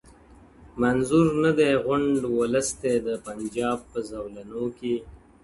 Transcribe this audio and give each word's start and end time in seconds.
•منظور 0.81 1.27
نه 1.43 1.51
دی 1.59 1.71
غونډ 1.85 2.17
اولس 2.33 2.67
دی 2.81 2.95
د 3.07 3.09
پنجاب 3.25 3.79
په 3.91 3.99
زولنو 4.09 4.63
کي- 4.79 4.93